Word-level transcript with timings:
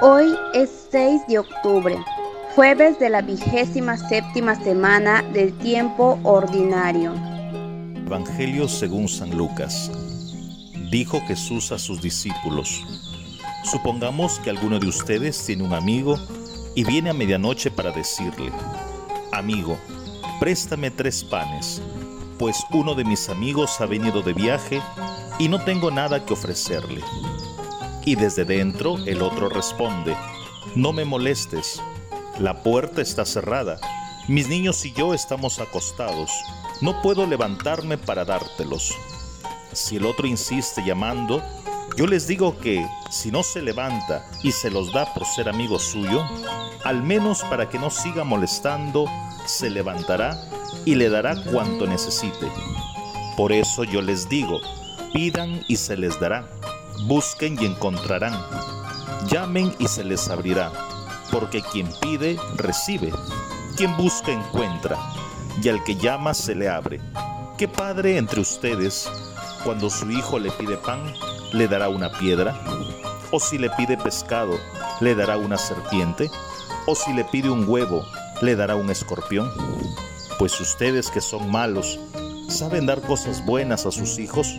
Hoy 0.00 0.32
es 0.54 0.70
6 0.92 1.22
de 1.26 1.40
octubre, 1.40 1.98
jueves 2.54 3.00
de 3.00 3.10
la 3.10 3.20
vigésima 3.20 3.96
séptima 3.96 4.54
semana 4.54 5.22
del 5.22 5.52
tiempo 5.58 6.20
ordinario. 6.22 7.12
Evangelio 8.06 8.68
según 8.68 9.08
San 9.08 9.36
Lucas. 9.36 9.90
Dijo 10.92 11.20
Jesús 11.26 11.72
a 11.72 11.80
sus 11.80 12.00
discípulos, 12.00 12.80
supongamos 13.64 14.38
que 14.38 14.50
alguno 14.50 14.78
de 14.78 14.86
ustedes 14.86 15.44
tiene 15.44 15.64
un 15.64 15.72
amigo 15.72 16.14
y 16.76 16.84
viene 16.84 17.10
a 17.10 17.14
medianoche 17.14 17.68
para 17.68 17.90
decirle, 17.90 18.52
amigo, 19.32 19.76
préstame 20.38 20.92
tres 20.92 21.24
panes, 21.24 21.82
pues 22.38 22.56
uno 22.70 22.94
de 22.94 23.02
mis 23.02 23.28
amigos 23.28 23.80
ha 23.80 23.86
venido 23.86 24.22
de 24.22 24.32
viaje 24.32 24.80
y 25.40 25.48
no 25.48 25.64
tengo 25.64 25.90
nada 25.90 26.24
que 26.24 26.34
ofrecerle. 26.34 27.02
Y 28.08 28.14
desde 28.16 28.46
dentro 28.46 28.96
el 29.04 29.20
otro 29.20 29.50
responde, 29.50 30.16
no 30.74 30.94
me 30.94 31.04
molestes, 31.04 31.82
la 32.38 32.62
puerta 32.62 33.02
está 33.02 33.26
cerrada, 33.26 33.78
mis 34.28 34.48
niños 34.48 34.82
y 34.86 34.94
yo 34.94 35.12
estamos 35.12 35.58
acostados, 35.58 36.30
no 36.80 37.02
puedo 37.02 37.26
levantarme 37.26 37.98
para 37.98 38.24
dártelos. 38.24 38.94
Si 39.74 39.96
el 39.96 40.06
otro 40.06 40.26
insiste 40.26 40.82
llamando, 40.86 41.42
yo 41.98 42.06
les 42.06 42.26
digo 42.26 42.58
que 42.58 42.82
si 43.10 43.30
no 43.30 43.42
se 43.42 43.60
levanta 43.60 44.24
y 44.42 44.52
se 44.52 44.70
los 44.70 44.90
da 44.94 45.12
por 45.12 45.26
ser 45.26 45.50
amigo 45.50 45.78
suyo, 45.78 46.24
al 46.84 47.02
menos 47.02 47.42
para 47.42 47.68
que 47.68 47.78
no 47.78 47.90
siga 47.90 48.24
molestando, 48.24 49.04
se 49.44 49.68
levantará 49.68 50.48
y 50.86 50.94
le 50.94 51.10
dará 51.10 51.34
cuanto 51.52 51.86
necesite. 51.86 52.46
Por 53.36 53.52
eso 53.52 53.84
yo 53.84 54.00
les 54.00 54.30
digo, 54.30 54.62
pidan 55.12 55.62
y 55.68 55.76
se 55.76 55.94
les 55.98 56.18
dará 56.18 56.48
busquen 57.06 57.56
y 57.60 57.66
encontrarán, 57.66 58.34
llamen 59.28 59.74
y 59.78 59.88
se 59.88 60.04
les 60.04 60.28
abrirá, 60.28 60.72
porque 61.30 61.62
quien 61.62 61.88
pide, 62.00 62.38
recibe, 62.56 63.12
quien 63.76 63.96
busca, 63.96 64.32
encuentra, 64.32 64.96
y 65.62 65.68
al 65.68 65.82
que 65.84 65.96
llama 65.96 66.34
se 66.34 66.54
le 66.54 66.68
abre. 66.68 67.00
¿Qué 67.56 67.68
padre 67.68 68.18
entre 68.18 68.40
ustedes, 68.40 69.10
cuando 69.64 69.90
su 69.90 70.10
hijo 70.10 70.38
le 70.38 70.50
pide 70.52 70.76
pan, 70.76 71.12
le 71.52 71.68
dará 71.68 71.88
una 71.88 72.10
piedra? 72.18 72.60
¿O 73.30 73.40
si 73.40 73.58
le 73.58 73.70
pide 73.70 73.96
pescado, 73.96 74.58
le 75.00 75.14
dará 75.14 75.36
una 75.36 75.58
serpiente? 75.58 76.30
¿O 76.86 76.94
si 76.94 77.12
le 77.12 77.24
pide 77.24 77.50
un 77.50 77.68
huevo, 77.68 78.04
le 78.40 78.56
dará 78.56 78.76
un 78.76 78.90
escorpión? 78.90 79.50
Pues 80.38 80.60
ustedes 80.60 81.10
que 81.10 81.20
son 81.20 81.50
malos, 81.50 81.98
¿saben 82.48 82.86
dar 82.86 83.02
cosas 83.02 83.44
buenas 83.44 83.86
a 83.86 83.90
sus 83.90 84.18
hijos? 84.18 84.54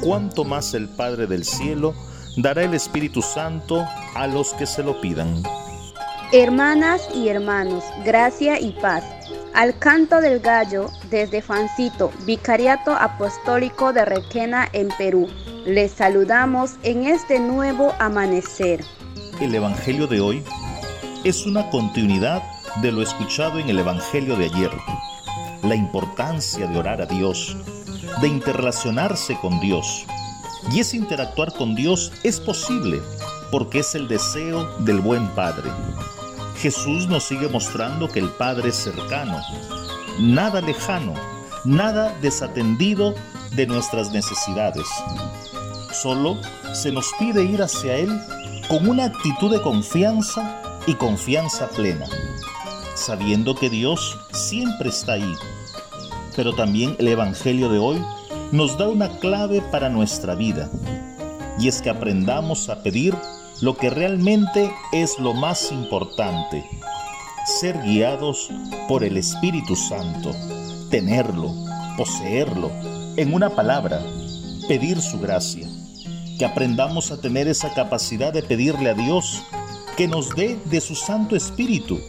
Cuánto 0.00 0.44
más 0.44 0.74
el 0.74 0.88
Padre 0.88 1.26
del 1.26 1.44
Cielo 1.44 1.94
dará 2.36 2.62
el 2.62 2.74
Espíritu 2.74 3.22
Santo 3.22 3.86
a 4.14 4.26
los 4.26 4.52
que 4.54 4.66
se 4.66 4.82
lo 4.82 5.00
pidan. 5.00 5.42
Hermanas 6.32 7.08
y 7.14 7.28
hermanos, 7.28 7.82
gracia 8.04 8.60
y 8.60 8.72
paz. 8.80 9.04
Al 9.52 9.76
canto 9.78 10.20
del 10.20 10.38
gallo, 10.38 10.88
desde 11.10 11.42
Fancito, 11.42 12.12
Vicariato 12.24 12.92
Apostólico 12.92 13.92
de 13.92 14.04
Requena 14.04 14.68
en 14.72 14.88
Perú. 14.96 15.28
Les 15.66 15.90
saludamos 15.90 16.76
en 16.84 17.06
este 17.06 17.40
nuevo 17.40 17.92
amanecer. 17.98 18.84
El 19.40 19.54
Evangelio 19.54 20.06
de 20.06 20.20
hoy 20.20 20.44
es 21.24 21.46
una 21.46 21.68
continuidad 21.70 22.42
de 22.80 22.92
lo 22.92 23.02
escuchado 23.02 23.58
en 23.58 23.68
el 23.68 23.80
Evangelio 23.80 24.36
de 24.36 24.44
ayer. 24.46 24.70
La 25.64 25.74
importancia 25.74 26.66
de 26.66 26.78
orar 26.78 27.02
a 27.02 27.06
Dios, 27.06 27.56
de 28.20 28.28
interrelacionarse 28.28 29.38
con 29.40 29.60
Dios. 29.60 30.04
Y 30.72 30.80
ese 30.80 30.96
interactuar 30.96 31.52
con 31.52 31.74
Dios 31.74 32.12
es 32.22 32.40
posible 32.40 33.00
porque 33.50 33.80
es 33.80 33.94
el 33.94 34.08
deseo 34.08 34.78
del 34.80 35.00
buen 35.00 35.26
Padre. 35.28 35.70
Jesús 36.56 37.06
nos 37.08 37.24
sigue 37.24 37.48
mostrando 37.48 38.08
que 38.08 38.20
el 38.20 38.28
Padre 38.28 38.68
es 38.68 38.76
cercano, 38.76 39.40
nada 40.20 40.60
lejano, 40.60 41.14
nada 41.64 42.14
desatendido 42.20 43.14
de 43.52 43.66
nuestras 43.66 44.12
necesidades. 44.12 44.86
Solo 45.92 46.38
se 46.74 46.92
nos 46.92 47.10
pide 47.18 47.42
ir 47.42 47.62
hacia 47.62 47.96
Él 47.96 48.10
con 48.68 48.88
una 48.88 49.06
actitud 49.06 49.50
de 49.50 49.62
confianza 49.62 50.62
y 50.86 50.94
confianza 50.94 51.68
plena, 51.68 52.06
sabiendo 52.94 53.54
que 53.54 53.70
Dios 53.70 54.18
siempre 54.32 54.90
está 54.90 55.14
ahí 55.14 55.34
pero 56.36 56.54
también 56.54 56.96
el 56.98 57.08
Evangelio 57.08 57.68
de 57.68 57.78
hoy 57.78 58.02
nos 58.52 58.76
da 58.78 58.88
una 58.88 59.08
clave 59.18 59.60
para 59.70 59.88
nuestra 59.88 60.34
vida, 60.34 60.70
y 61.58 61.68
es 61.68 61.82
que 61.82 61.90
aprendamos 61.90 62.68
a 62.68 62.82
pedir 62.82 63.14
lo 63.60 63.76
que 63.76 63.90
realmente 63.90 64.72
es 64.92 65.18
lo 65.18 65.34
más 65.34 65.70
importante, 65.70 66.64
ser 67.58 67.78
guiados 67.82 68.50
por 68.88 69.04
el 69.04 69.16
Espíritu 69.16 69.76
Santo, 69.76 70.32
tenerlo, 70.90 71.54
poseerlo, 71.96 72.70
en 73.16 73.34
una 73.34 73.50
palabra, 73.50 74.00
pedir 74.68 75.00
su 75.00 75.20
gracia, 75.20 75.68
que 76.38 76.44
aprendamos 76.44 77.10
a 77.10 77.20
tener 77.20 77.48
esa 77.48 77.72
capacidad 77.74 78.32
de 78.32 78.42
pedirle 78.42 78.90
a 78.90 78.94
Dios 78.94 79.42
que 79.96 80.08
nos 80.08 80.34
dé 80.34 80.58
de 80.64 80.80
su 80.80 80.94
Santo 80.94 81.36
Espíritu 81.36 82.00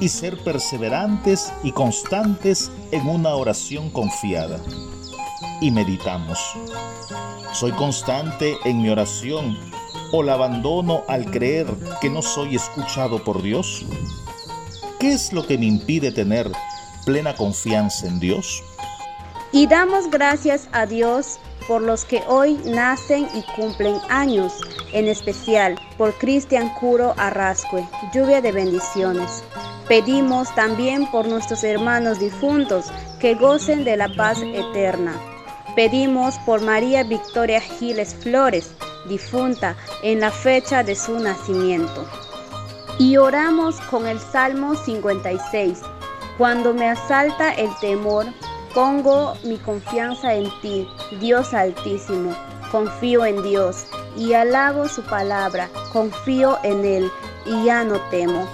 y 0.00 0.08
ser 0.08 0.42
perseverantes 0.42 1.52
y 1.62 1.72
constantes 1.72 2.70
en 2.90 3.06
una 3.06 3.34
oración 3.34 3.90
confiada. 3.90 4.58
Y 5.60 5.70
meditamos. 5.70 6.38
¿Soy 7.52 7.72
constante 7.72 8.56
en 8.64 8.80
mi 8.80 8.88
oración 8.88 9.58
o 10.12 10.22
la 10.22 10.34
abandono 10.34 11.02
al 11.08 11.30
creer 11.30 11.66
que 12.00 12.08
no 12.08 12.22
soy 12.22 12.56
escuchado 12.56 13.22
por 13.22 13.42
Dios? 13.42 13.84
¿Qué 14.98 15.12
es 15.12 15.32
lo 15.32 15.46
que 15.46 15.58
me 15.58 15.66
impide 15.66 16.12
tener 16.12 16.50
plena 17.04 17.34
confianza 17.34 18.06
en 18.06 18.20
Dios? 18.20 18.62
Y 19.52 19.66
damos 19.66 20.10
gracias 20.10 20.68
a 20.72 20.86
Dios 20.86 21.38
por 21.66 21.82
los 21.82 22.04
que 22.04 22.22
hoy 22.26 22.54
nacen 22.64 23.28
y 23.34 23.42
cumplen 23.54 23.96
años, 24.08 24.54
en 24.92 25.08
especial 25.08 25.78
por 25.98 26.14
Cristian 26.14 26.72
Curo 26.74 27.14
Arrascue, 27.16 27.86
lluvia 28.12 28.40
de 28.40 28.52
bendiciones. 28.52 29.42
Pedimos 29.90 30.54
también 30.54 31.10
por 31.10 31.26
nuestros 31.26 31.64
hermanos 31.64 32.20
difuntos 32.20 32.92
que 33.18 33.34
gocen 33.34 33.82
de 33.82 33.96
la 33.96 34.08
paz 34.14 34.38
eterna. 34.40 35.20
Pedimos 35.74 36.38
por 36.46 36.62
María 36.62 37.02
Victoria 37.02 37.60
Giles 37.60 38.14
Flores, 38.14 38.70
difunta 39.08 39.74
en 40.04 40.20
la 40.20 40.30
fecha 40.30 40.84
de 40.84 40.94
su 40.94 41.18
nacimiento. 41.18 42.06
Y 43.00 43.16
oramos 43.16 43.80
con 43.90 44.06
el 44.06 44.20
Salmo 44.20 44.76
56. 44.76 45.80
Cuando 46.38 46.72
me 46.72 46.88
asalta 46.88 47.52
el 47.54 47.70
temor, 47.80 48.26
pongo 48.72 49.34
mi 49.42 49.56
confianza 49.56 50.34
en 50.34 50.48
ti, 50.62 50.86
Dios 51.18 51.52
Altísimo. 51.52 52.32
Confío 52.70 53.24
en 53.24 53.42
Dios 53.42 53.86
y 54.16 54.34
alabo 54.34 54.86
su 54.86 55.02
palabra, 55.02 55.68
confío 55.92 56.60
en 56.62 56.84
Él 56.84 57.10
y 57.44 57.64
ya 57.64 57.82
no 57.82 58.00
temo. 58.10 58.46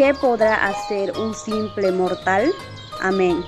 ¿Qué 0.00 0.14
podrá 0.14 0.66
hacer 0.66 1.12
un 1.18 1.34
simple 1.34 1.92
mortal? 1.92 2.50
Amén. 3.02 3.44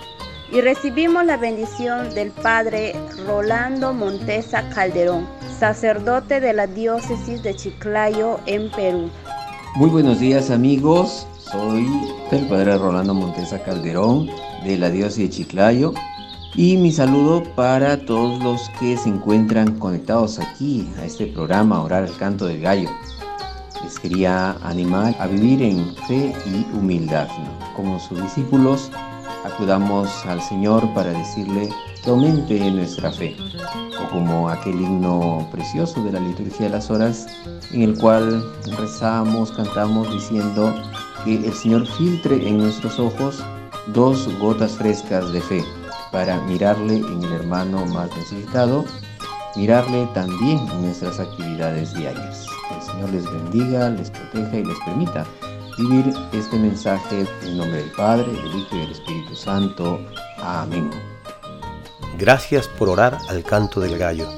Y 0.53 0.61
recibimos 0.61 1.25
la 1.25 1.39
bendición 1.39 2.13
del 2.15 2.31
Padre 2.31 2.95
Rolando 3.27 3.95
Montesa 3.95 4.69
Calderón, 4.69 5.27
sacerdote 5.59 6.41
de 6.41 6.53
la 6.53 6.67
diócesis 6.67 7.43
de 7.43 7.57
Chiclayo 7.57 8.39
en 8.45 8.71
Perú. 8.73 9.09
Muy 9.77 9.89
buenos 9.89 10.21
días 10.21 10.51
amigos, 10.51 11.27
soy 11.39 11.87
el 12.31 12.47
Padre 12.49 12.77
Rolando 12.77 13.15
Montesa 13.15 13.63
Calderón 13.63 14.29
de 14.63 14.77
la 14.77 14.91
diócesis 14.91 15.31
de 15.31 15.35
Chiclayo 15.35 15.95
y 16.55 16.77
mi 16.77 16.93
saludo 16.93 17.45
para 17.57 17.97
todos 18.05 18.45
los 18.45 18.69
que 18.79 18.99
se 18.99 19.09
encuentran 19.09 19.79
conectados 19.79 20.39
aquí 20.39 20.87
a 21.01 21.07
este 21.07 21.29
programa 21.29 21.83
Orar 21.83 22.03
al 22.03 22.17
Canto 22.19 22.45
del 22.45 22.61
Gallo 22.61 22.91
quería 23.99 24.53
animar 24.63 25.15
a 25.19 25.27
vivir 25.27 25.63
en 25.63 25.95
fe 26.09 26.35
y 26.47 26.77
humildad. 26.77 27.29
Como 27.77 27.99
sus 27.99 28.23
discípulos, 28.23 28.91
acudamos 29.45 30.09
al 30.27 30.41
Señor 30.43 30.89
para 30.95 31.11
decirle 31.11 31.69
que 32.03 32.11
aumente 32.11 32.71
nuestra 32.71 33.11
fe. 33.13 33.37
O 34.03 34.11
como 34.11 34.49
aquel 34.49 34.81
himno 34.81 35.49
precioso 35.51 36.03
de 36.05 36.13
la 36.13 36.21
liturgia 36.21 36.67
de 36.67 36.71
las 36.71 36.91
horas, 36.91 37.27
en 37.73 37.83
el 37.83 37.99
cual 37.99 38.45
rezamos, 38.79 39.53
cantamos 39.53 40.13
diciendo 40.13 40.75
que 41.25 41.37
el 41.37 41.53
Señor 41.53 41.87
filtre 41.87 42.49
en 42.49 42.59
nuestros 42.59 42.99
ojos 42.99 43.43
dos 43.89 44.29
gotas 44.39 44.73
frescas 44.73 45.33
de 45.33 45.41
fe 45.41 45.65
para 46.11 46.41
mirarle 46.43 46.97
en 46.97 47.23
el 47.25 47.33
hermano 47.33 47.87
más 47.87 48.15
necesitado, 48.17 48.85
mirarle 49.57 50.07
también 50.15 50.59
en 50.59 50.83
nuestras 50.83 51.19
actividades 51.19 51.95
diarias. 51.95 52.52
Señor 52.93 53.11
les 53.11 53.25
bendiga, 53.25 53.89
les 53.89 54.11
proteja 54.11 54.59
y 54.59 54.65
les 54.65 54.79
permita 54.81 55.25
vivir 55.79 56.13
este 56.33 56.59
mensaje 56.59 57.27
en 57.43 57.57
nombre 57.57 57.79
del 57.79 57.91
Padre, 57.93 58.31
del 58.31 58.55
Hijo 58.55 58.77
y 58.77 58.79
del 58.81 58.93
Espíritu 58.93 59.35
Santo. 59.35 59.99
Amén. 60.39 60.91
Gracias 62.19 62.69
por 62.69 62.91
orar 62.91 63.17
al 63.31 63.43
canto 63.43 63.81
del 63.81 63.99
gallo. 63.99 64.29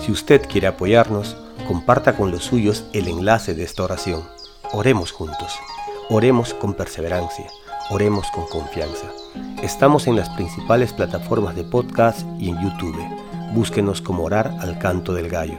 Si 0.00 0.12
usted 0.12 0.46
quiere 0.48 0.68
apoyarnos, 0.68 1.36
comparta 1.66 2.16
con 2.16 2.30
los 2.30 2.44
suyos 2.44 2.84
el 2.92 3.08
enlace 3.08 3.54
de 3.54 3.64
esta 3.64 3.82
oración. 3.82 4.22
Oremos 4.72 5.10
juntos, 5.10 5.58
oremos 6.08 6.54
con 6.54 6.74
perseverancia, 6.74 7.46
oremos 7.90 8.28
con 8.30 8.46
confianza. 8.46 9.06
Estamos 9.62 10.06
en 10.06 10.16
las 10.16 10.30
principales 10.30 10.92
plataformas 10.92 11.56
de 11.56 11.64
podcast 11.64 12.20
y 12.38 12.50
en 12.50 12.62
YouTube. 12.62 13.02
Búsquenos 13.52 14.00
como 14.00 14.24
Orar 14.24 14.56
al 14.60 14.78
Canto 14.78 15.14
del 15.14 15.28
Gallo. 15.28 15.58